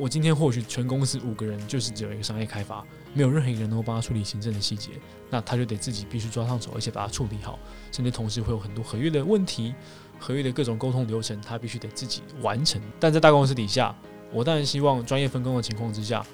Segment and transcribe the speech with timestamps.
[0.00, 4.92] 我今天或许全公司五个人就是只有一个商业开发，没有任何一个人能够帮他处理行政的细节，
[5.28, 7.58] 那他就得自己必须抓上手，而且把它处理好，
[7.92, 9.74] 甚至同时会有很多合约的问题，
[10.18, 12.80] 合约的各种沟通流程，他必须得自己完成。
[12.98, 13.94] 但在大公司底下，
[14.32, 16.24] 我当然希望专业分工的情况之下，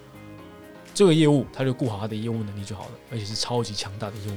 [0.95, 4.37] 这个业务他就顾好他的业务能力就好了，而且是超级强大的业务。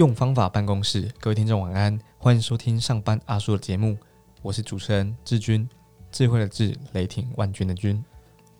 [0.00, 3.98] 用方法办公室，各位听众晚安，欢迎收听上班阿叔的节目，
[4.40, 5.68] 我是主持人志军，
[6.10, 8.02] 智慧的智，雷霆万钧的钧。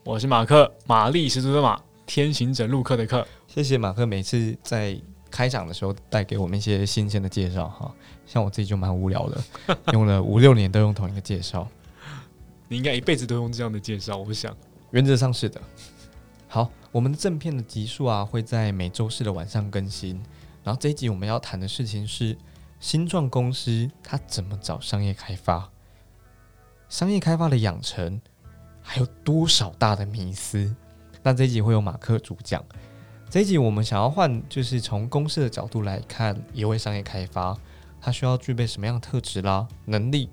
[0.05, 3.27] 我是马克，马力十足的马，天行者路客的客。
[3.47, 5.01] 谢谢马克每次在
[5.31, 7.91] 开场的时候带给我们一些新鲜的介绍哈，
[8.27, 9.43] 像我自己就蛮无聊的，
[9.95, 11.67] 用了五六年都用同一个介绍，
[12.69, 14.55] 你应该一辈子都用这样的介绍，我想。
[14.91, 15.59] 原则上是的。
[16.48, 20.23] 好，我们的正片的集数啊会在每周四的晚上更新。
[20.62, 22.36] 然后这一集我们要谈的事情是
[22.78, 25.70] 新创公司它怎么找商业开发，
[26.89, 28.20] 商业开发的养成
[28.83, 30.75] 还有多少大的迷思？
[31.22, 32.64] 那这一集会有马克主讲。
[33.28, 37.56] 这一集我们想要换，就是从公司的角度来看一位商业开发，
[38.00, 40.28] 他需要具备什么样的特质啦、能力？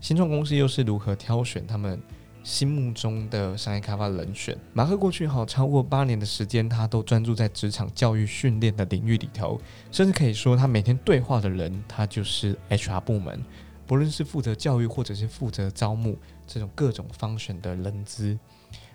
[0.00, 2.00] 新创公司又是如何挑选他们？
[2.48, 9.60] 心目中的商业开发人选，马克过去哈超过八年的时间，他都专注在职场教育训练的领域里头，
[9.92, 13.44] 甚至可以说他每天对话的人，他就是 HR 部门，
[13.86, 18.38] 不论是负责教育或者是负责招募这种各种方选的人资。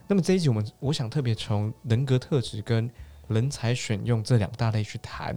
[0.07, 2.89] 那么这一集我们我想特别从人格特质跟
[3.27, 5.31] 人才选用这两大类去谈，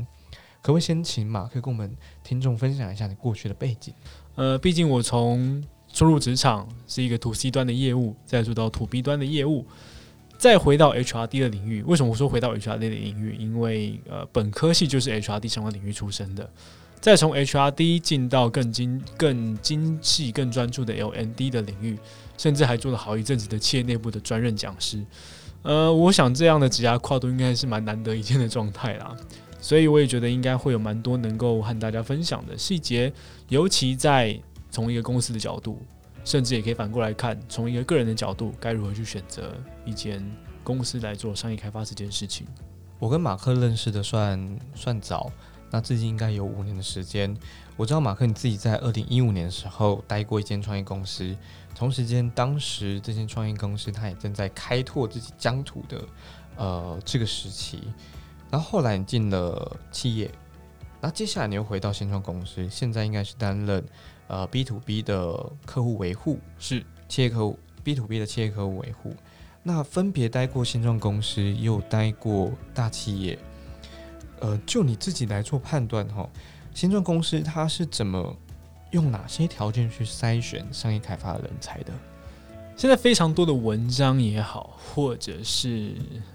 [0.63, 1.95] 可不可以先请马克跟我们
[2.25, 3.93] 听众分享一下你过去的背景？
[4.37, 5.63] 呃，毕竟我从
[5.97, 9.65] 初入职场是一个 to C 端的业务，再做到 to B 端的业务，
[10.37, 11.83] 再回到 HRD 的领域。
[11.85, 13.35] 为什么我说回到 HRD 的领域？
[13.41, 16.51] 因为呃，本科系就是 HRD 相关领域出身的。
[17.01, 21.99] 再从 HRD 进到更精、更精细、更专注的 LND 的领域，
[22.37, 25.03] 甚至还做了好一阵子的企业内部的专任讲师。
[25.63, 29.17] 呃，我想这样的职涯跨度应该是蛮难得一见的状态啦。
[29.63, 33.11] 所以我也觉得应该会有蛮多能够和大家分享的细节，
[33.49, 34.39] 尤其在。
[34.77, 35.81] 从一个公司的角度，
[36.23, 39.55] 甚至也可以反过来看，从一个个人的角度，该如何去选择
[39.87, 40.23] 一间
[40.63, 42.47] 公司来做商业开发这件事情。
[42.99, 45.33] 我跟马克认识的算算早，
[45.71, 47.35] 那至今应该有五年的时间。
[47.75, 51.35] 我知道马克你自己在二零一五年的时候待过一间创业公司，
[51.75, 56.05] 同时间当时这间创业公司它也正在开拓自己疆土的
[56.57, 57.81] 呃这个时期，
[58.51, 60.31] 然后后来你进了企业，
[61.01, 63.83] 那接下来你又回到新创公司，现在应该是担任。
[64.29, 65.33] 呃，B to B 的
[65.65, 69.15] 客户维护是企业客户，B to B 的企业客户维护，
[69.63, 73.39] 那分别待过新创公司，又待过大企业。
[74.41, 76.29] 呃，就你自己来做判断哈，
[76.75, 78.37] 新创公司它是怎么
[78.91, 81.93] 用哪些条件去筛选商业开发的人才的？
[82.77, 85.95] 现在非常多的文章也好，或者是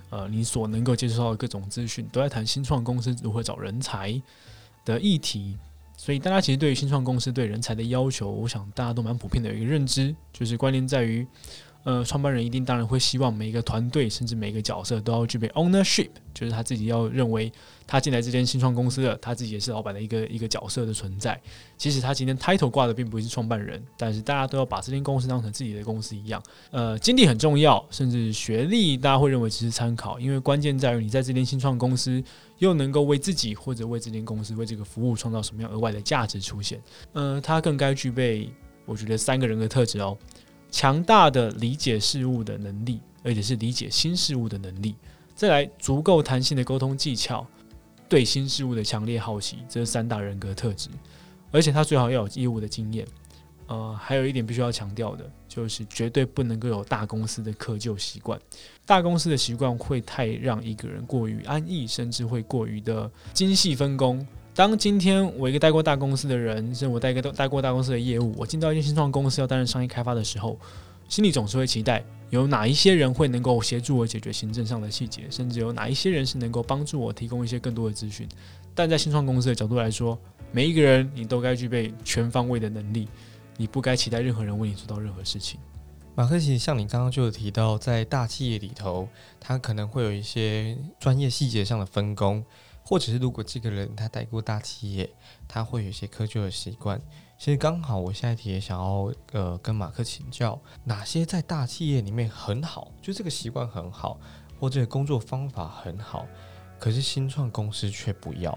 [0.09, 4.19] 呃你所能够接触到的各种资讯，都在谈新创公司如何找人才
[4.83, 5.57] 的议题。
[6.03, 11.27] 所以，大家其实对于新创公司对人才的要求，我想大家都蛮普遍的有一个认知，就是关联在于。
[11.83, 17.51] 呃，创办人一定当然会希望每一个团队，甚至每一个角色都要具备 ownership，就是他自己要认为
[17.87, 21.39] 他进来这间新创公司的，他自己也是老板的一个一个角色的存在。
[21.77, 26.41] 其实他今天 title 挂的并不是创办人，但是大家都要把这间公司当成自己的公司一样。
[26.69, 32.23] 呃，经历很重要，甚至学历大家会认为只是参考，因为关键在于你在这间新创公司
[32.59, 36.79] 又能够为自己或者为这间公司为这个服务创造什么样额外的价值出现。
[37.13, 38.51] 呃，他更该具备，
[38.85, 40.15] 我觉得三个人的特质哦。
[40.71, 44.95] 强大的理解事物的能力，而且是理解新事物的能力，
[45.35, 47.45] 再来足够弹性的沟通技巧，
[48.09, 50.89] 对新事物的强烈好奇，这是三大人格特质。
[51.51, 53.05] 而且他最好要有业务的经验。
[53.67, 58.37] 呃，还有一点必须要强调的，就是绝对不能够有大公司的窠臼习惯。
[58.85, 64.27] 大公司的习惯会太让一个人过于安逸，甚至会过于的精细分工。
[64.53, 70.59] 当今天我一个待过大公司的人，甚至我带一个待过大公司的业务，我进到一间新创公司要担任商业开发的时候，
[71.07, 78.27] 心里总是会期待有哪一些人会能够协助我解决行政上的细节，甚至有哪一些人是能够帮助我提供一些更多的资讯。
[78.75, 80.19] 但在新创公司的角度来说，
[80.51, 83.07] 每一个人你都该具备全方位的能力，
[83.55, 85.59] 你不该期待任何人为你做到任何事情。
[86.13, 89.07] 马克奇，像你刚刚就有提到，在大企业里头，
[89.39, 92.43] 他可能会有一些专业细节上的分工。
[92.83, 95.09] 或者是如果这个人他待过大企业，
[95.47, 97.01] 他会有一些苛求的习惯。
[97.37, 104.19] 其实刚好我下一题也想要呃跟马克请教，哪些在大企业里面很好，就这个习惯很好，
[104.59, 106.27] 或者工作方法很好，
[106.79, 108.53] 可是新创公司却不要，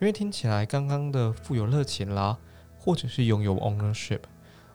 [0.00, 2.36] 因为听起来刚刚的富有热情啦，
[2.76, 4.22] 或者是拥有 ownership，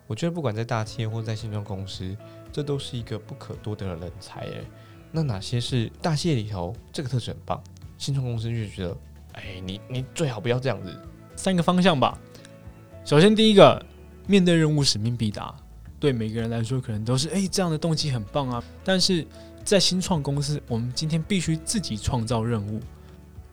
[0.07, 2.16] 我觉得不管在大企业或在新创公司，
[2.54, 4.63] 这都是一个不可多得的人才诶。
[5.12, 7.62] 那哪些是大企业里头这个特质很棒，
[8.00, 8.98] 新创公司就觉得，
[9.34, 10.98] 哎，你你最好不要这样子。
[11.36, 12.18] 三个方向吧。
[13.04, 13.86] 首先，第一个，
[14.25, 15.54] 面对任务使命必达，
[16.00, 18.63] 对每个人来说可能都是哎这样的动机很棒啊。
[18.86, 19.28] 但是
[19.66, 22.80] 在新创公司，我们今天必须自己创造任务。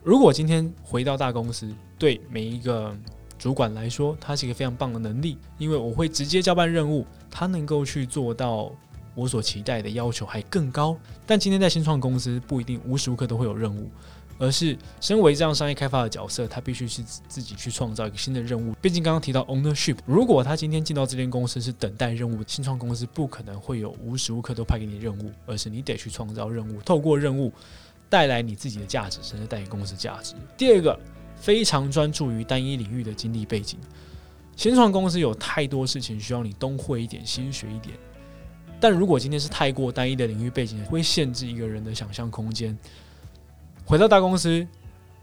[0.01, 2.95] 如果今天回到大公司，对每一个
[3.37, 8.71] 主管来说，他是一个非常棒的能力，因为我会直接交办任务，他能够去做到
[9.13, 10.95] 我所期待的要求还更高。
[11.25, 13.89] 但今天在新创公司，不一定无时无刻都会有任务。
[14.37, 18.73] 而是身为这样商业开发的角色，他必须是自己去创造一个新的任务。
[18.81, 27.51] 毕竟刚刚提到 ownership，如果他今天进到这间公司是等待任务，新创公司不可能会有无时无刻都派给你任务，而是你得去创造任务，透过任务
[28.09, 30.35] 带来你自己的价值，甚至带给公司价值。
[30.57, 30.99] 第二个，
[31.35, 33.79] 非常专注于单一领域的经历背景。
[34.55, 37.95] 新创公司有太多事情需要你东会一点，西学一点。
[38.79, 42.77] 但如果今天是太过单一的领域背景，会限制一个人的想象空间。
[43.87, 44.67] 回到大公司，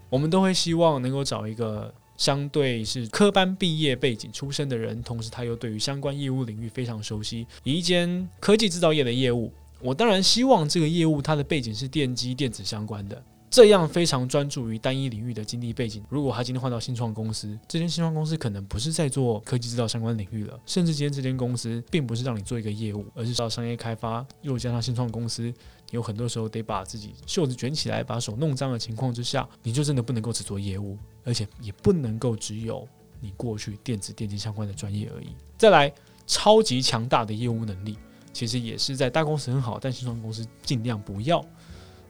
[0.08, 7.46] 我们都会希望能够找一个相对是科班毕业背景出身的人，同时他又对于相关业务领域非常熟悉。
[7.62, 9.52] 以一间科技制造业的业务，
[9.82, 13.22] 我当然希望这个业务它的背景是电机电子相关的。
[13.50, 16.02] 这样非常专注于单一领域的经历背景。
[16.08, 25.54] 如果他今天换到新创公司，这间新创公司可能不是在做科技制造相关领域了，甚至今天这间公司并不是让你做一个业务，而是到商业开发，又加上新创公司，
[25.94, 32.86] 有很多时候得把自己袖子卷起来，把手弄脏的情况之下，你就真的不能够只做业务，而且也不能够只有
[33.20, 35.28] 你过去电子电竞相关的专业而已。
[35.56, 35.92] 再来，
[36.26, 37.96] 超级强大的业务能力，
[38.32, 41.44] 其实也是在大公司很好，但新创公司尽量不要。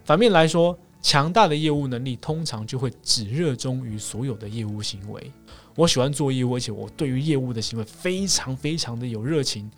[0.05, 0.77] 反面来说。
[1.05, 5.31] 强大的业务能力通常就会只热衷于所有的业务行为。
[5.75, 9.71] 我喜欢做业务，而且我对于业务的行为非常非常的有热情。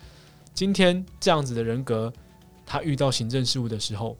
[0.53, 2.13] 今天这样子的人格，
[2.67, 4.17] 他遇到行政事务的时候，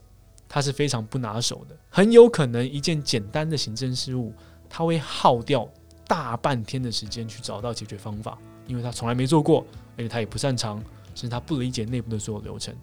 [0.48, 1.76] 他是非常不拿手的。
[1.90, 4.34] 很有可能一件简单的行政事务，
[4.70, 5.68] 他会耗掉
[6.08, 9.66] 大半天的时间去找到解决方法，因为他从来没做过，
[9.98, 10.78] 而且他也不擅长，
[11.14, 12.74] 甚至他不理解内部的所有流程。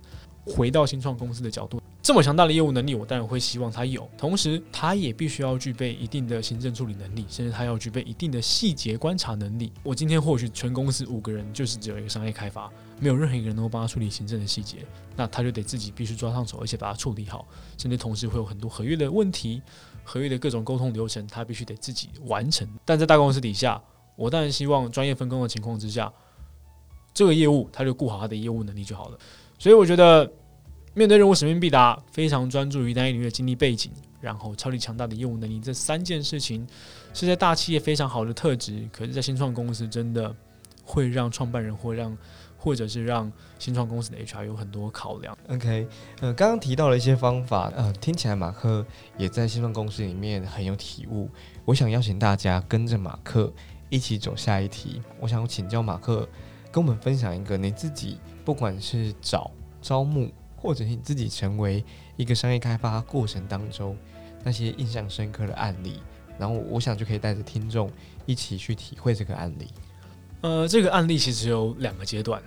[0.45, 1.81] 回到新创公司的角度。
[2.03, 4.07] 这么强大的业务能力，我当然会希望他有。
[4.19, 9.73] 同时，他也必须要具备一定的行政处理能力，甚至他要具备一定的细节观察能力。
[9.83, 12.71] 我今天或许全公司五个人就是只有一个商业开发，
[13.05, 14.79] 没有任何一个人能够帮他处理行政的细节，
[15.15, 17.47] 那他就得自己必须抓上手，而且把它处理好。
[17.77, 19.61] 甚至同时会有很多合约的问题，
[20.03, 22.67] 合约的各种沟通流程，他必须得自己完成。
[22.87, 23.79] 但在大公司底下，
[24.17, 26.11] 我当然希望专业分工的情况之下，
[27.13, 29.19] 这个业务他就顾好他的业务能力就好了。
[29.59, 30.33] 所以我觉得。
[30.97, 33.91] 面对任务使命必达，非常专注于单一领域的经历背景，
[34.21, 36.65] 然后超级强大的业务能力，这三件事情
[37.13, 40.33] 是在大企业非常好的特质，可是，在新创公司真的
[40.85, 42.17] 会让创办人或让
[42.65, 45.37] 或者是让新创公司的 HR 有很多考量。
[45.49, 45.87] OK，
[46.23, 48.85] 呃，刚刚提到了一些方法，呃，听起来马克
[49.19, 51.29] 也在新创公司里面很有体悟。
[51.67, 53.53] 我想邀请大家跟着马克
[53.91, 55.03] 一起走下一题。
[55.21, 56.27] 我想请教马克，
[56.73, 59.51] 跟我们分享一个你自己不管是找
[59.83, 60.33] 招募。
[60.57, 61.85] 或者你自己成为
[62.17, 63.95] 一个商业开发过程当中
[64.43, 66.01] 那些印象深刻的案例，
[66.39, 67.91] 然后我想就可以带着听众
[68.25, 69.69] 一起去体会这个案例。
[70.41, 72.43] 呃，这个案例其实有两个阶段，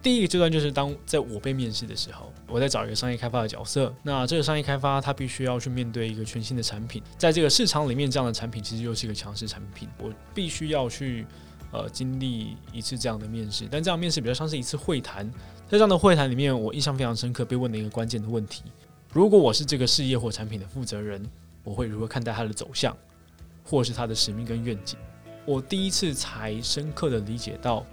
[0.00, 3.92] 第一个阶段就是当在我被面试的时候，我在找一个商业开发的角色。
[4.02, 11.26] 那这个商业开发他必须要去面对一个全新的产品，在这个市场里面，这样的产品其实又是一个强势产品，我必须要去
[11.72, 15.28] 呃经历一次这样的面试，但这样面试比较像是一次会谈。
[15.66, 18.62] 在这样的会谈里面，我印象非常深刻，被问了一个关键的问题：
[19.12, 21.22] 如果我是这个事业或产品的负责人，
[21.64, 22.96] 我会如何看待它的走向，
[23.64, 24.96] 或是它的使命跟愿景？
[25.44, 27.84] 我第一次才深刻的理解到，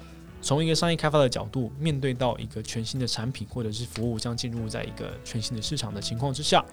[0.46, 6.64] 从一个商业开发的角度，面对到一个全新的产品或者是服务将进入在一个全新的市场的情况之下，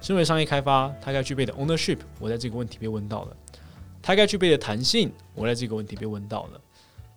[0.00, 3.36] 身为商业开发，它该具备的 ownership，我在这个问题被问到了；
[4.02, 6.60] 它该具备的弹性，我在这个问题被问到了；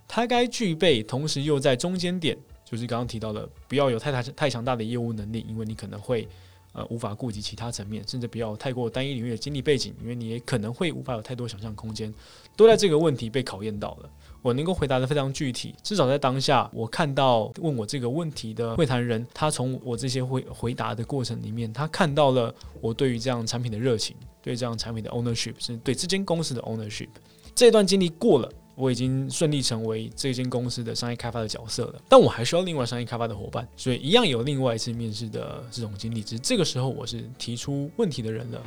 [0.08, 2.38] 它该具备，同时又在中间点。
[2.64, 6.28] 就是刚刚提到的，不要有太太太强大的业务能力，因为你可能会
[6.74, 12.14] 呃无法顾及其他层面，甚至不要太过单一领域的经历背景，因为你也可能会无法有太多想象空间，
[12.56, 14.10] 都在这个问题被考验到了。
[14.46, 27.08] 我能够回答的非常具体，至少在当下，我看到问我这个问题的会谈人，他从我这些回回答的过程里面，他看到了我对于这样产品的热情，对这样产品的 ownership，是对这间公司的 ownership。
[27.56, 36.22] 这段经历过了，我已经顺利成为这间公司的商业开发的角色了，但我还需要另外商业开发的伙伴，所以一样有另外一次面试的这种经历。
[36.22, 38.62] 只是这个时候我是提出问题的人了。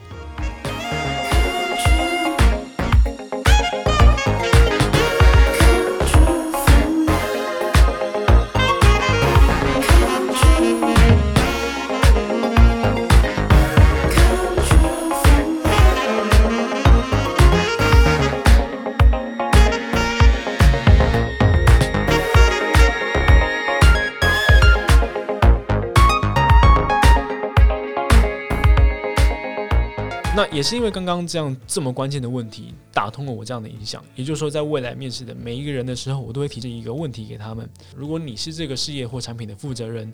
[30.59, 40.13] 也是因为刚刚这样这么关键的问题打通了我这样的影响，也就是说，在未来面试的每一个人的时候，我都会提这一个问题给他们：如果你是这个事业或产品的负责人，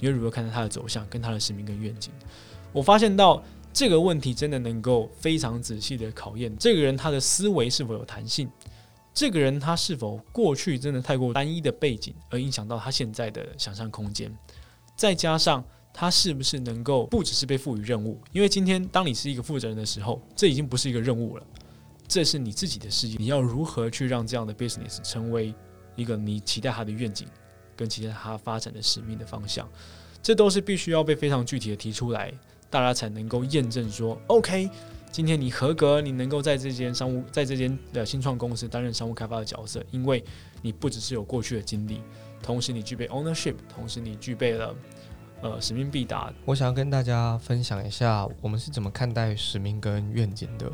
[0.00, 2.10] 你会如何看待它的走向、跟它的使命跟愿景？
[2.72, 3.40] 我发现到
[3.72, 8.50] 这个问题真的能够非常仔细的考验这个人他的思维是否有弹性，
[9.14, 14.36] 这个人他是否过去真的太过单一的背景而影响到他现在的想象空间，
[14.96, 15.64] 再加上。
[15.96, 18.20] 他是不是能够不只是被赋予任务？
[18.32, 21.46] 因为今天当你是一个负责人的时候，这已经不是一个任务了，
[22.08, 23.16] 这是你自己的事情。
[23.20, 25.54] 你要如何去让这样的 business 成为
[25.94, 27.28] 一个你期待它的愿景，
[27.76, 29.68] 跟期待它发展的使命的方向？
[30.20, 32.34] 这都是必须要被非常具体的提出来，
[32.68, 34.68] 大家才能够验证说，OK，
[35.12, 40.24] 今天你合格，你能够在这间商务，在这间的新创公司担任商务开发的角色，因为
[40.60, 42.00] 你不只是有过去的经历，
[42.42, 44.74] 同时你具备 ownership，同时你具备了。
[45.44, 46.32] 呃，使命必达。
[46.46, 50.72] 我想要跟大家分享一下，我们是怎么看待使命跟愿景的。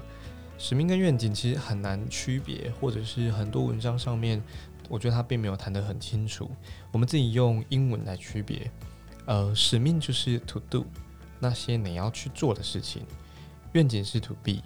[0.59, 4.41] 使命跟愿景其实很难区别，或者是很多文章上面，
[4.89, 6.49] 我觉得他并没有谈得很清楚。
[6.93, 8.71] 我们自己用英文来区别。
[9.27, 10.87] 呃，使命就是 to do
[11.41, 13.03] 那些你要去做的事情，
[13.73, 14.63] 愿景是 to be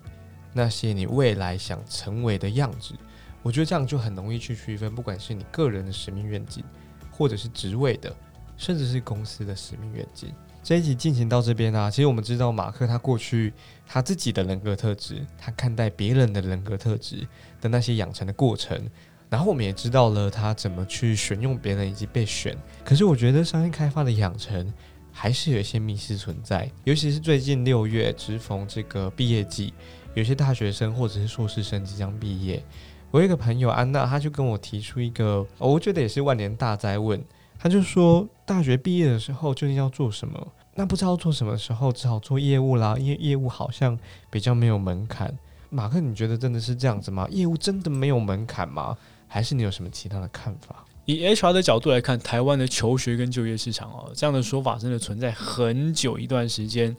[0.52, 2.94] 那些你未来想成为的样子。
[3.42, 6.62] 我觉得这样就很容易去区分，不管是你个人的使命愿景，
[7.10, 8.14] 或者是职位的。
[8.56, 10.32] 甚至是公司的使命愿景。
[10.62, 13.52] 这一集进行到这边啊，其实我们知道马克他过去
[13.86, 17.26] 他自己的人格特质，他看待别人的人格特质
[17.60, 18.80] 的那些养成的过程，
[19.28, 22.56] 然后我们也知道了他怎么去选用别人以及被选。
[22.82, 24.72] 可是我觉得商业开发的养成
[25.12, 29.74] 还是有一些迷失存在，尤其是最近六月直逢这个毕业季，
[30.14, 32.64] 有些大学生或者是硕士生即将毕业。
[33.10, 37.22] 我有一个朋友安娜，他就跟我提出一个，我觉得也是万年大灾问。
[37.64, 40.52] 他就说，大学毕业的时候究竟要做什么？
[40.74, 42.94] 那不知道做什么时候，只好做业务啦。
[42.98, 45.34] 因为业务好像比较没有门槛。
[45.70, 47.26] 马克，你觉得真的是这样子吗？
[47.30, 48.94] 业务真的没有门槛吗？
[49.26, 50.84] 还是你有什么其他的看法？
[51.06, 56.94] 以 HR 的角度来看，台湾的求学跟就业市场哦，这样的说法真的存在很久一段时间。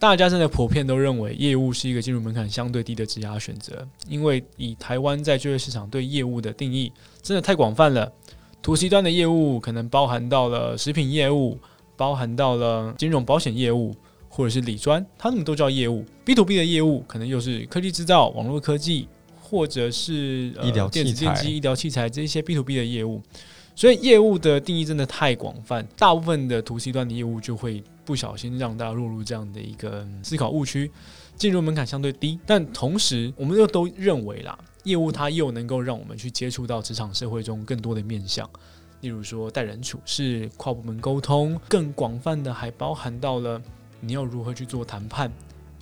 [0.00, 8.12] 大家真的普遍都认为，业务是一个进入门槛相对低的职涯选择，因为以台湾在就业市场对业务的定义，真的太广泛了。
[8.62, 11.58] 图 C 端的业务可能包含到了食品业务，
[11.96, 13.94] 包含到了金融保险业务，
[14.28, 16.04] 或者是理专，他们都叫业务。
[16.24, 19.08] B to B 的业务可能又是科技制造、网络科技，
[19.40, 23.22] 或者是医疗电子电机、医疗器材这些 B to B 的业务。
[23.74, 30.90] 所以业务的定义真的太广泛，大部分的图 C 端的业务就会不小心让大家落入这样的一个思考误区，
[31.34, 32.38] 进入门槛相对低。
[32.44, 34.58] 但同时，我们又都认为啦。
[34.84, 38.48] 业务它又能够让我们去接触到职场社会中更多的面向，
[39.00, 43.60] 例如说待人处事、跨部门沟通，更广泛的还包含到了
[44.00, 45.30] 你要如何去做谈判，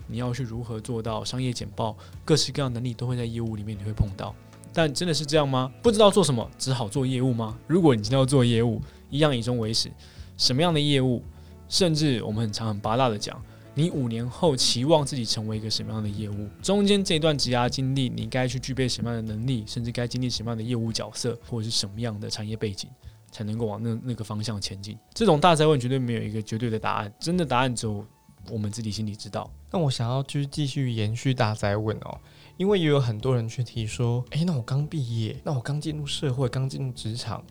[0.07, 4.35] 你要去如何做到商业简报，各式各样能力都会在业务里面你会碰到。
[4.73, 5.73] 但真的是这样吗？
[5.83, 7.57] 不知道做什么，只好做业务吗？
[7.67, 9.91] 如果你今天要做业务，一样以终为始，
[10.37, 11.23] 什么样的业务？
[11.69, 13.41] 甚至我们很常很拔辣的讲。
[13.79, 16.49] 你五年后期望自己成为一个什么样的业务？
[16.61, 22.91] 中间这段职涯经历，你该去具备什么样的能力，甚至该经历什么样的业务角色，或者是什么样的产业背景，
[23.31, 24.99] 才能够往那那个方向前进？
[25.15, 28.05] 这种大灾问绝对没有一个绝对的答案，真的答案只有
[28.51, 29.49] 我们自己心里知道。
[29.71, 32.19] 那我想要就是继续延续大灾问哦，
[32.57, 37.45] 因为也有很多人去提说，诶，那我刚毕业，那我刚进入社会，刚进入职场，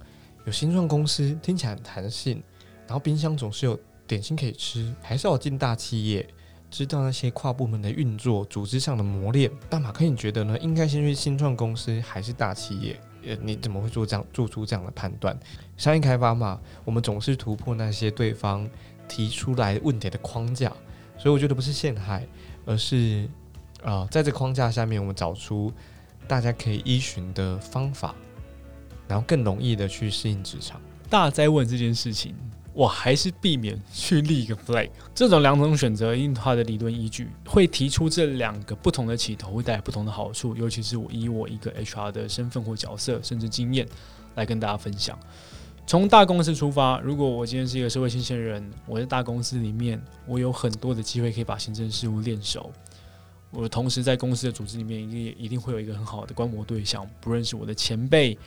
[0.43, 2.43] 有新创公司，听起来很弹性，
[2.85, 3.79] 然后冰箱总是有。
[4.07, 6.25] 点心可以吃，还是要进大企业，
[6.71, 9.51] 知道那些跨部门的运作、组织上的磨练。
[9.69, 10.57] 但马克，你觉得呢？
[10.59, 12.99] 应该先去新创公司还是大企业？
[13.25, 15.37] 呃，你怎么会做这样做出这样的判断？
[15.75, 18.67] 商业开发嘛，我们总是突破那些对方
[19.07, 20.71] 提出来问题的框架，
[21.17, 22.25] 所以我觉得不是陷害，
[22.65, 23.27] 而是
[23.83, 25.71] 啊，在这框架下面，我们找出
[26.27, 28.15] 大家可以依循的方法，
[29.07, 30.79] 然后更容易的去适应职场。
[31.09, 32.33] 大灾问这件事情。
[32.77, 34.87] 我还是避免去立一个 flag。
[35.15, 40.55] 这种两种选择，因它的理论依据会提出这两个不同的起头，会带来不同的好处。
[40.55, 43.87] 尤其是我以我一个 HR 的身份或角色，甚至经验
[44.35, 45.17] 来跟大家分享。
[45.87, 52.71] 从大公司出发，如果我今天是一个社会新鲜人，我在大公司里面，我有很多的机会可以把行政事务练熟。
[53.49, 58.37] 我同时在公司的组织里面，一定一定会有一个很好的观摩对象，不论是我的前辈。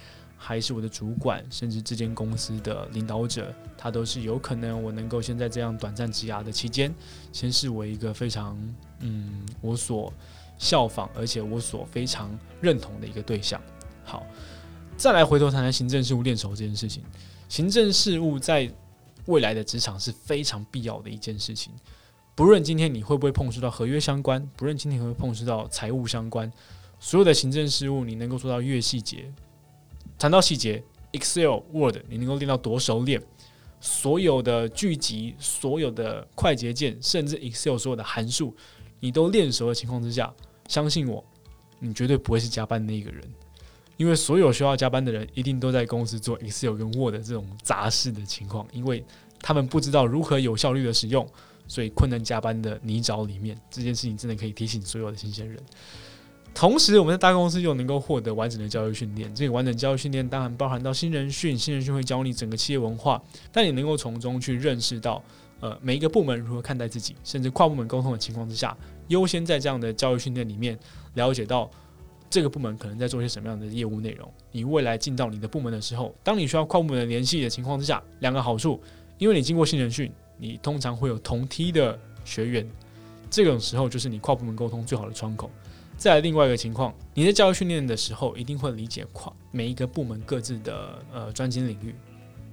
[0.43, 6.93] 还是我的主管，甚至这间公司的领导者，他都是有可能我能够先在这样短暂职涯的期间，
[7.31, 8.59] 先视为一个非常
[9.01, 10.11] 嗯我所
[10.57, 13.61] 效仿，而且我所非常认同的一个对象。
[14.03, 14.25] 好，
[14.97, 17.05] 再来回头谈谈行政事务练手这件事情。
[17.47, 18.73] 行政事务在
[19.27, 21.71] 未来的职场是非常必要的一件事情。
[22.35, 26.51] 不论今天你会不会碰触到合约相关，不论今天会不会碰触到财务相关，
[26.99, 29.31] 所有的行政事务你能够做到越细节。
[30.21, 33.23] 谈到细节，Excel、Word，你能够练到多熟练？
[33.81, 38.55] 所有的聚集、所有的快捷键，甚至 Excel 所有的函数，
[39.01, 40.31] 你都练熟的情况之下，
[40.69, 41.25] 相信我，
[41.79, 43.25] 你绝对不会是加班的那一个人。
[43.97, 49.03] 因为所有需要加班的人，一定都在公司做 Excel 跟 Word 这种杂事的情况，因为
[49.41, 51.27] 他们不知道如何有效率的使用，
[51.67, 55.59] 所以困难加班的泥沼里面，这件事情真的可以提醒所有的新鲜人。
[56.53, 59.35] 同时，我们在大公司又能够获得完整的教育训练。
[59.35, 65.23] 这个完整教育训练当然包含到新人训，新人训会教你整个企业文化，但你能够从中去认识到，
[65.61, 68.77] 呃，每一个部门如何看待自己，甚至跨部门沟通的情况之下，
[69.09, 70.79] 优先在这样的教育训练里面
[71.15, 71.71] 了解到
[72.29, 74.31] 这个部门可能在做些什么样的业务内容。
[74.53, 78.79] 你未来进到你的部门的时候，当你需要跨部门的联系的情况之下，两个好处，
[79.17, 82.69] 因为你经过新人训，你通常会有同梯的学员，
[83.31, 85.51] 这种时候就是你跨部门沟通最好的窗口。
[86.01, 91.95] 再来另外一个情况，你在教育训练的时候，一定会理解跨每一个部门各自的呃专精领域。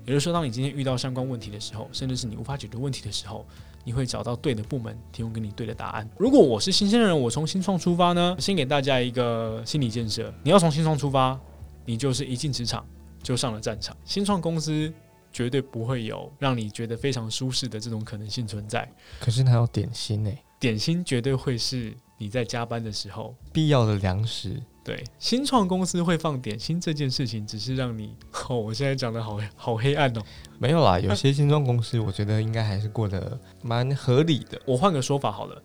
[0.06, 3.46] 也就是说，当你今天遇到相关问题的时候，甚至是你无法解决问题的时候，
[3.86, 6.10] 你会找到对的部门提供给你对的答案。
[6.18, 11.40] 如果我是新鲜人，我从新创出发呢，先给大家一个心理建设：你要从新创出发，
[11.86, 12.86] 你就是一进职场
[13.24, 13.96] 就上了战场。
[14.04, 14.94] 新创公司
[15.32, 18.92] 绝对不会有让你觉得非常舒适的这种可能性存在。
[19.22, 21.96] 可是它有点心呢，点心绝对会是。
[22.18, 24.62] 你在加班的时候，必要的粮食。
[24.84, 28.16] 对，新创公司会放点心这件事情，只是让你
[28.48, 30.22] 哦，我现在讲的好好黑暗哦。
[30.60, 34.58] 没有啦，有些新创公司，我觉得应该还是过得蛮合理的。
[34.66, 35.62] 我换个说法好了，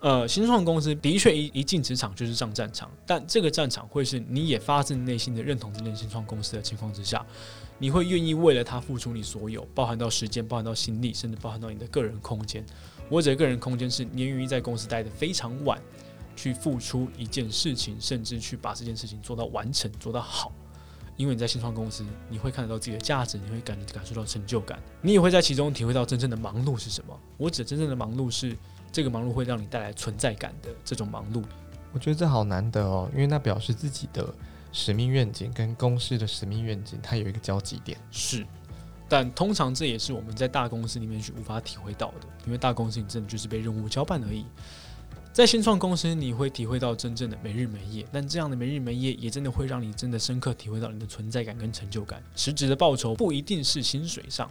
[0.00, 7.24] 呃，新创公司的确一一进职场就是上战场，但这个战场会是你也发自内心的认同这间新创公司的情况之下，
[7.78, 12.66] 你会愿意为了它付出你所有，包含到时间，包含到心力，甚至包含到你的个人空间。
[13.08, 15.80] 我者个人空间是你愿意在公司待的非常晚，
[16.34, 20.52] 去付出一件事情，甚至去把这件事情做到完成、做到好。
[21.16, 27.16] 因为你在新创公司，你会看得到自己的价值，你会感感受到成就感，你也会在其中体会到真正的忙碌是什么。
[27.36, 28.56] 我指真正的忙碌是
[28.90, 31.44] 这个忙碌会让你带来存在感的这种忙碌。
[31.92, 34.34] 我觉得这好难得哦，因为那表示自己的
[34.72, 37.96] 使命愿景跟公司的使命愿景，它有一个交集点。
[38.10, 38.44] 是。
[39.08, 44.44] 但通常这也是我们在大公司里面去无法体会到的，因为大公司你真的就是被任务交办而已。
[45.32, 52.22] 在新创公司，你会体会到真正的没日没夜，但这样的没日没夜也真的会让你真的深刻体会到你的存在感跟成就感。
[52.36, 54.48] 实质的报酬不一定是薪水上，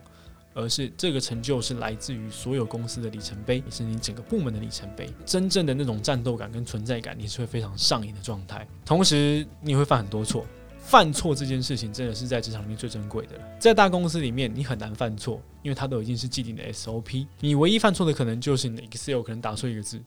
[0.54, 5.10] 而是这个成就是来自于所有公司的里程碑，也是你整个部门的里程碑。
[5.26, 8.68] 真正的那种战斗感跟存在感，你是会非常上瘾的状态。
[8.84, 10.46] 同时，你会犯很多错。
[10.86, 13.44] 犯错这件事情真的是在职场里面最珍贵的了。
[13.58, 17.26] 在大公司里面，你很难犯错，因为它都已经是既定的 SOP。
[17.40, 20.00] 你唯一犯错的可能就是你的 Excel 可能打错一个字，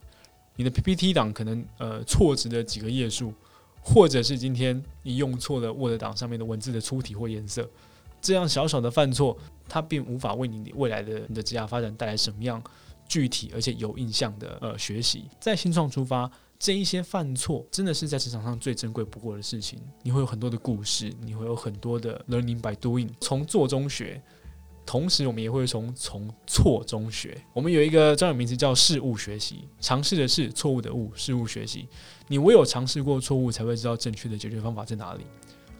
[0.55, 3.33] 你的 PPT 档可能呃错值了几个页数，
[3.81, 7.67] 或者是今天你用错了 Word 档上面的文字的粗体或颜色。
[8.21, 9.37] 这样小小的犯错，
[9.67, 12.63] 它并无法为你未来的你的职业发展带来什么样
[13.09, 15.25] 具体而且有印象的呃学习。
[15.39, 16.31] 在新创出发。
[16.59, 19.79] 这一些犯错真的是在职场上最珍贵不过的事情。
[20.03, 24.21] 你会有很多的故事，你会有很多的 learning by doing，从做中学。
[24.85, 27.37] 同时，我们也会从从错中学。
[27.51, 31.89] 我们有一个专有名词叫事物学习，尝试的是错误的误，事物学习。
[32.29, 35.25] 你唯有尝试过错误，才会知道正确的解决方法在哪里。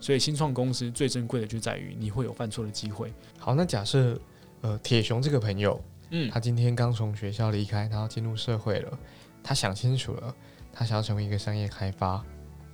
[0.02, 3.13] 所以，新创公司最珍贵的就在于你会有犯错的机会。
[3.40, 4.20] 好，那假设
[4.60, 9.00] 呃，铁熊这个朋友，嗯，他今天刚从学校离开，然后进入社会了，
[9.42, 10.36] 他想清楚了。
[10.78, 12.24] 他想要成为一个商业开发，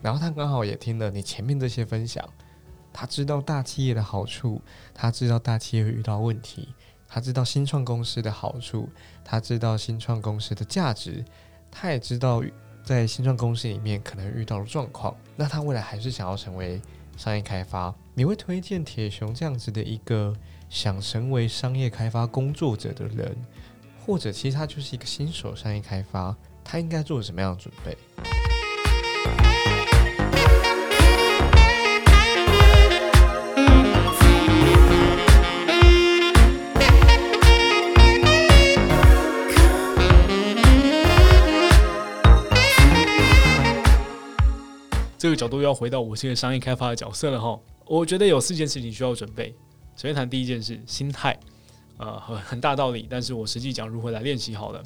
[0.02, 2.22] 然后他刚好也听了你前面这些分享，
[2.92, 4.62] 他知道大企业的好处，
[4.94, 6.68] 他知道大企业会遇到问题，
[7.08, 8.90] 他知道新创公司的好处，
[9.24, 11.24] 他知道新创公司的价值，
[11.72, 12.44] 他也知道
[12.84, 15.16] 在新创公司里面可能遇到的状况。
[15.38, 16.82] 那他未来还是想要成为
[17.16, 20.36] 商业开发，你会推荐铁熊这样子的一个
[20.68, 23.34] 想成为商业开发工作者的人，
[24.06, 27.98] 或者其实他就是一个新手商业开发，他应该做什么样的准备？
[45.18, 47.58] 这个角度要回到我是一个商业开发的角色了哈。
[47.86, 49.56] 我觉得有四件事情需要准备。
[49.96, 51.40] 首先谈第一件事，心态，
[51.96, 54.84] 呃，很很大道理，但是我实际讲如何来练习好了。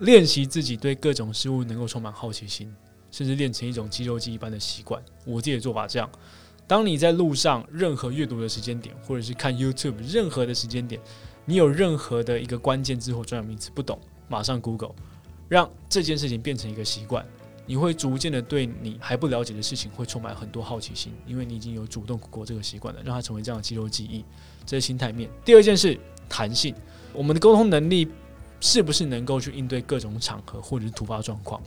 [0.00, 2.74] 练习自己对各种事物能够充满好奇心，
[3.10, 5.02] 甚至练成一种肌肉记忆般的习惯。
[5.24, 6.10] 我自己的做法这样：
[6.66, 11.00] 当你在路上任何阅读的时间点，或者是看 YouTube 任何的时间点，
[11.44, 14.94] 你有任何的一个关键字或专有名词不懂，马上 Google，
[15.48, 17.26] 让这件事情变成一个习惯。
[17.66, 24.24] 你会逐渐的对你还不了解的事情会充满很多好奇心，因为你已经有主动过这个习惯了，让它成为这样的肌肉记忆，
[24.66, 25.30] 这是心态面。
[25.44, 25.96] 第二件事，
[26.28, 26.74] 弹性，
[27.12, 28.08] 我们的沟通能力
[28.60, 31.60] 是不是能够去应对各种场合或者是突发状况？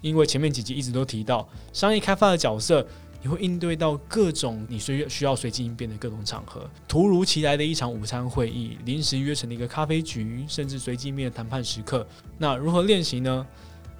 [0.00, 2.86] 因为前面几集一直都提到，商业开发的角色，
[3.22, 12.06] 你会应对到各种你需需要随机应变的各种场合，突如其来的一场午餐会议，临时约成的一个咖啡局，甚至随机面谈判时刻，
[12.38, 13.46] 那如何练习呢？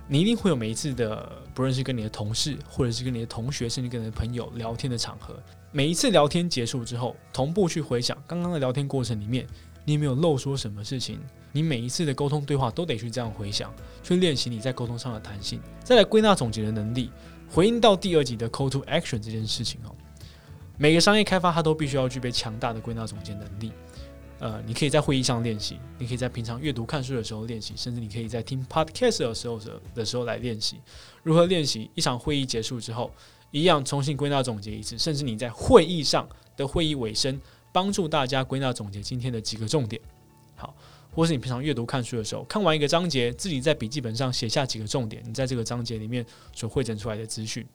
[0.08, 5.40] 你一定会有每一次的，不论是跟你的同事，或者是跟你的同学，甚至跟你的朋友聊天的场合。
[5.70, 9.46] 每一次聊天结束之后，同步去回想刚刚的聊天过程里面，
[9.84, 11.20] 你有没有漏说什么事情？
[11.52, 17.10] 你每一次的沟通对话都得去这样回想，去练习你在沟通上的弹性，再来归纳总结的能力。
[17.48, 19.94] 回应到第二集的 call to action 这件事情哦，
[20.78, 23.72] 每个商业开发它都必须要具备强大的归纳总结能力。
[24.38, 29.60] 呃，你可以在会议上练习，你可以在平常阅读看书的时候练习，甚至你可以在听 podcast 的时候
[29.94, 30.80] 的时候来练习。
[31.22, 31.90] 如何练习？
[31.94, 33.10] 一场会议结束之后，
[33.50, 37.38] 一样重新归纳总结一次，甚至你在会议上的会议尾声，
[37.70, 40.00] 帮助大家归纳总结今天的几个重点。
[41.10, 47.66] 或是你平常阅读看书的时候，看完一个章节，自己在笔记本上写下几个重点，你在这个章节里面所汇整出来的资讯。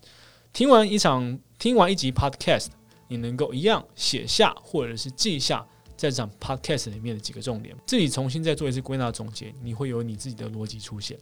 [0.54, 2.68] 听完一场，听完一集 podcast，
[3.08, 5.66] 你能够一样写下或者是记下。
[5.98, 11.18] 在这场 podcast 里面的几个重点，自己重新再做一次归纳总结，你会有你自己的逻辑出现。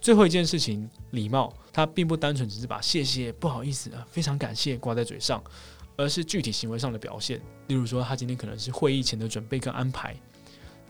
[0.00, 5.40] 最后一件事情，礼貌，它并不单纯只是把谢谢、不好意思、非常感谢挂在嘴上，
[5.96, 7.40] 而是具体行为上的表现。
[7.68, 10.16] 例如说，他今天可能是会议前的准备跟安排，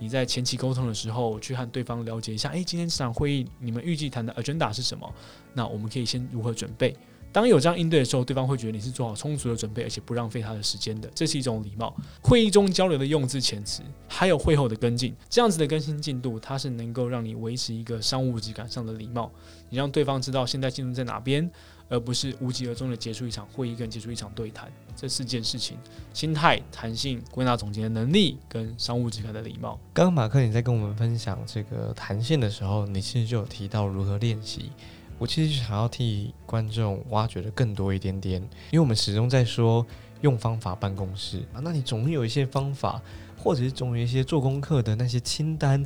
[0.00, 5.08] 你在前期沟通的时候，去和对方了解一下，诶，今天这场会议你们预计谈的 agenda 是什么？
[5.54, 6.96] 那我们可以先如何准备？
[7.32, 11.94] 当有这样应对的时候，对方会觉得你是做好充足的准备，而且不浪费他的时间的，这是一种礼貌。
[12.20, 19.30] 会议中交流的用字遣词，还有会后的跟进，这样子的更新进度，它是能够让你维持一个商务质感上的礼貌。
[19.68, 21.48] 你让对方知道现在进度在哪边，
[21.90, 24.72] 而不是无疾而终的结束一场会议跟结束一场对谈。
[24.96, 25.76] 这四件事情：
[26.14, 29.78] 心态、弹性、归纳总结的能力跟商务质感的礼貌。
[29.92, 34.70] 刚刚马克你在跟我们分享这个弹性的时候，你其实就有提到如何练习。
[35.18, 39.84] 我其实想要替观众挖掘的更多一点点，因为我们始终在说
[40.22, 43.02] 用方法办公室啊，那你总有一些方法，
[43.36, 45.84] 或者是总有一些做功课的那些清单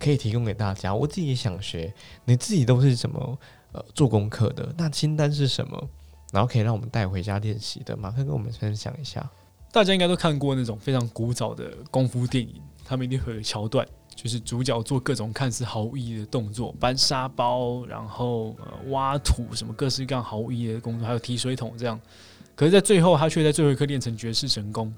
[0.00, 0.92] 可以提供给大家。
[0.92, 3.38] 我自己也想学，你自己都是怎么
[3.72, 4.74] 呃做功课的？
[4.78, 5.88] 那清单是什么？
[6.32, 9.28] 然后可以让我们带回家练习的，马上跟我们分享一下。
[9.70, 13.86] 大家应该都看过那种非常古早的功夫电影，他们一定会有桥段。
[14.14, 18.54] 就是主角做各种看似毫无意义的动作，搬沙包，然后
[18.88, 21.98] 挖土，什么各式各样毫无意义的工作，还有提水桶这样。
[22.54, 24.94] 可是，在最后，他却在最后一刻练成绝世神功。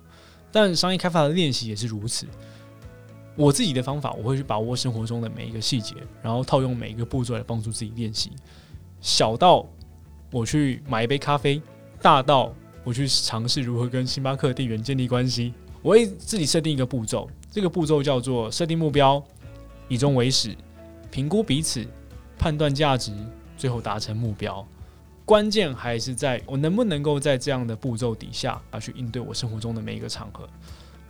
[0.50, 2.26] 但商业开发的练习也是如此。
[3.36, 8.32] 我自己的方法，我会去把握生活中的每一个细节，然后套用每一个步骤来帮助自己练习。
[9.04, 9.66] 小到
[10.32, 11.60] 我去买一杯咖啡，
[12.00, 12.50] 大到
[12.82, 17.28] 我去尝试如何跟星巴克店员建立关系，我会自己设定一个步骤。
[17.50, 19.22] 这个步骤叫做设定目标，
[19.88, 20.56] 以终为始，
[21.10, 21.86] 评估彼此，
[22.38, 23.12] 判断价值，
[23.58, 24.66] 最后达成目标。
[25.26, 30.48] 关键还是在我能不能够在这样的步骤底下啊去应对我生活中的每一个场合。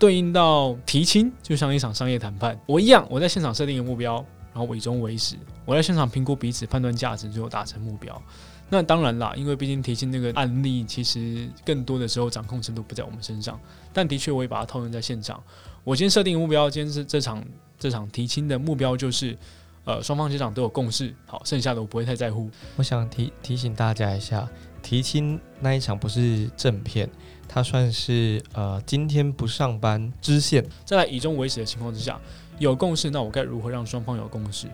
[0.00, 4.22] 对应到提亲，就像一场商业谈判，我一样，我在现场设定一个目标，
[4.54, 5.36] 然后以终为始，
[5.66, 8.22] 我在现场评估彼此，判断价值，最后达成目标。
[8.70, 13.60] 那当然啦，因为毕竟提亲那个案例，其实更多的时候掌控程度不在我们身上，
[13.92, 15.42] 但的确我也把它套用在现场。
[15.82, 17.44] 我今天设定目标，今天是这场
[17.78, 19.36] 这场提亲的目标就是，
[19.84, 22.48] 呃，双方家长都有共识，好，剩下的我不会太在乎。
[22.76, 24.48] 我想提提醒大家一下，
[24.82, 27.08] 提亲那一场不是正片，
[27.46, 30.64] 它算是呃今天不上班支线。
[30.86, 32.18] 在以终为始的情况之下，
[32.58, 34.68] 有共识，那我该如何让双方有共识？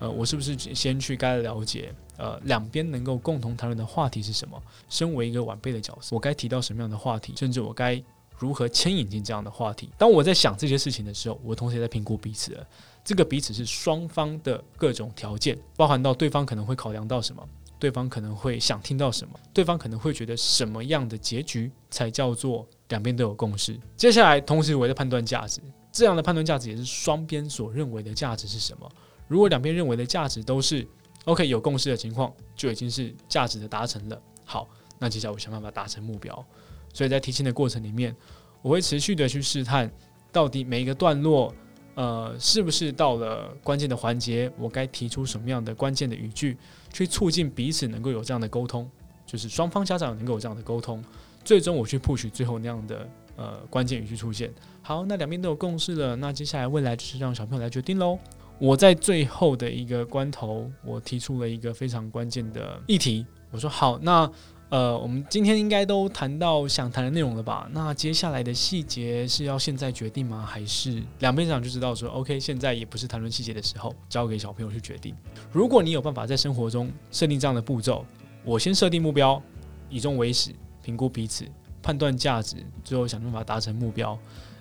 [0.00, 4.60] 呃，我是不是先去该了解，呃，两边能够共同谈论的话题是什么？
[4.88, 7.32] 身为一个晚辈的角色，我该提到什么样的话题？
[7.36, 8.02] 甚至我该
[8.36, 9.88] 如何牵引进这样的话题？
[9.96, 12.66] 当我在想这些事情的时候，我同时也在评估彼此了。
[13.04, 17.46] 这个彼此是双方的各种条件，包含到对方可能会考量到什么，
[17.78, 23.78] 对方可能会想听到什么，对方可能会觉得什么样的结局才叫做两边都有共识。
[23.96, 25.60] 接下来，同时我在判断价值，
[25.92, 28.90] 这样的判断价值也是双边所认为的价值是什么。
[29.28, 30.86] 如果两边认为的价值都是
[31.24, 34.22] OK 有共识的情况，就已经是价值的达成了。
[34.44, 34.68] 好，
[34.98, 36.44] 那接下来我想办法达成目标。
[36.92, 38.14] 所以在提亲的过程里面，
[38.62, 39.90] 我会持续的去试探，
[40.30, 41.54] 到底每一个段落。
[41.96, 46.58] 呃，是不是到了关键的环节，我该提出什么样的关键的语句，
[46.92, 48.90] 去促进彼此能够有这样的沟通，
[49.24, 51.00] 就是双方家长能够有这样的沟通，
[51.44, 54.52] 最终我去 push 最后那样的呃关键语句出现。
[54.82, 58.18] 好，那两边都有共识了，那接下来未来就是让小朋友来决定喽。
[58.58, 64.30] 我在最后的一个关头，我提出了一个非常关键的议题，我说好，那。
[64.70, 67.68] 呃，我们今天应该都谈到想谈的内容了吧？
[67.72, 70.44] 那接下来的细节是要现在决定吗？
[70.44, 75.14] 还是两边长就知道说，OK，现在也不是谈论细节的时候，交给小朋友去决定。
[75.52, 78.04] 如果你有办法在生活中设定这样的步骤，
[78.42, 79.40] 我先设定目标，
[79.88, 80.50] 以终为始，
[80.84, 81.46] 评估彼此，
[81.82, 84.16] 判断价值，最后想办法达成目标。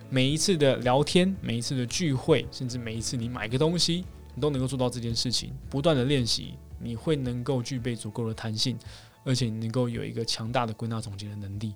[0.09, 5.51] 每一次的聊天，每一次的聚会，甚至每一次你买个东西，你都能够做到这件事情。
[5.69, 8.77] 不断的练习，你会能够具备足够的弹性。
[9.25, 11.73] 而且你能够有一个强大的归纳总结的能力。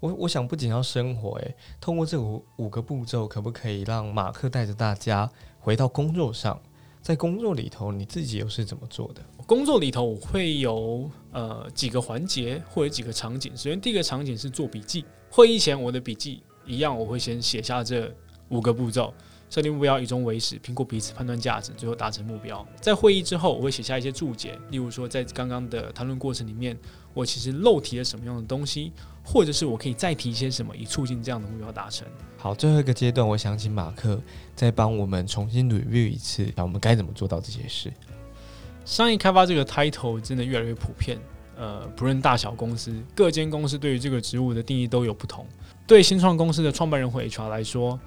[0.00, 6.60] 我我想不仅要生活，诶，通过这五五个步骤，可不可以让马克带着大家回到工作上？
[7.00, 9.22] 在工作里头，你自己又是怎么做的？
[9.46, 13.50] 工作里头我会有呃几个环节或者几个场景。
[13.56, 15.04] 首先，第一个场景是做笔记。
[15.30, 18.14] 会议前，我的笔记一样，我会先写下这
[18.50, 19.12] 五个步骤。
[19.50, 22.66] 设定目标，以终为始，评估彼此，判断价值，最后达成目标。
[22.82, 26.78] 在会议之后，我会写下一些注解，例如说，在刚刚的谈论过程里面，
[27.14, 28.92] 我其实漏提了什么样的东西，
[29.24, 32.06] 或者是我可以再提一些什么，以促进这样的目标达成。
[32.36, 34.20] 好，最后一个阶段，我想请马克
[34.54, 37.92] 再帮我们重新 review 一次，那我们该怎么做到这些事？
[38.84, 41.18] 商业开发这个 title 真的越来越普遍，
[41.56, 45.44] 呃，不论大小公司，各间公司对于这个职务的定义都有不同。
[45.86, 47.98] 对新创公司的创办人或 HR 来说，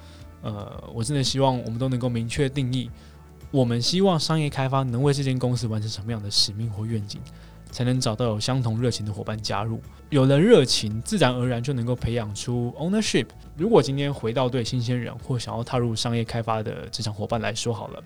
[0.42, 2.90] 呃，我真的希望我们都能够明确定义，
[3.52, 7.20] 我们希望商业开发能为这间公司完成什么样的使命或愿景，
[7.72, 9.82] 才能找到有相同热情的伙伴加入。
[10.10, 13.26] 有了热情，自然而然就能够培养出 ownership。
[13.58, 18.04] 如果今天回到对新鲜人或想要踏入商业开发的职场伙伴来说好了，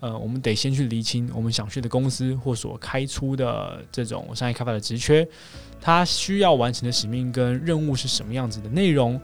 [0.00, 5.26] 呃，我们得先去厘清我们想去的公司或所开出的这种商业开发的职缺，
[5.80, 9.20] 它需要完成的使命跟任务是什么样子的内容。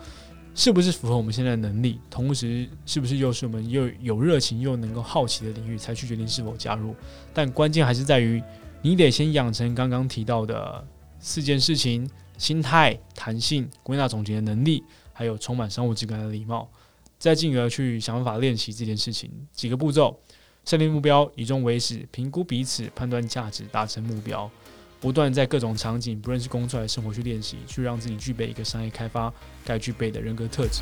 [0.53, 2.01] 是不是符合我们现在的能力？
[2.11, 6.93] 同时，是不是又是我们又有热情又能够好奇的领域，才去决定是否加入？
[7.33, 8.43] 但关键还是在于，
[8.83, 10.83] 你得先养成刚刚提到的
[11.19, 16.67] 四件事情：心态、弹性、归纳总结的能力，还有充满商务质感的礼貌。
[17.19, 19.31] 再进而去想办法练习这件事情。
[19.53, 20.19] 几个步骤：
[20.65, 24.51] 设定目标，以终为始，评估彼此，判断价值，达成目标。
[24.99, 29.31] 不断在各种场景，不论是工作还是生活去练习，去让自己具备一个商业开发
[29.63, 30.81] 该具备的人格特质。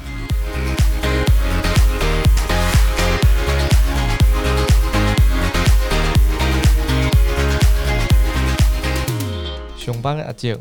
[9.89, 10.55] 上班阿静，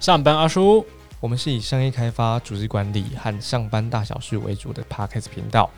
[0.00, 0.84] 上班阿叔，
[1.20, 5.70] 我们是以商业开发、组织管理和上班大小事为主的 Podcast 频道。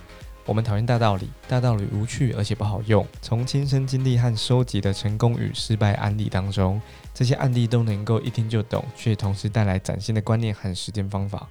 [0.47, 3.07] 我们讨厌大道理，大道理无趣而且不好用。
[3.21, 6.81] 从亲身经历和收集的成功与失败案例当中，
[7.13, 11.47] 这些案例都能够一听就懂，却同时带来崭新的观念和实践方法。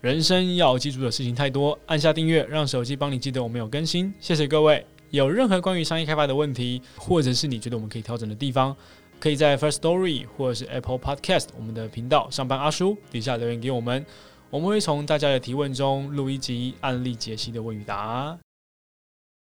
[0.00, 4.12] 人生要记住的事情太多，按下订阅，让手机帮你记得我们有更新。
[4.18, 4.84] 谢谢各位。
[5.10, 8.76] 有任何关于商业开发的问题，或者是你觉得我们可以调整的地方，
[9.18, 14.04] 可以在 First Story 或者是 Apple Podcast 我们的频道上班阿叔底下留言给我们。
[14.50, 18.38] 我们会从大家的提问中录一集案例解析的问与答。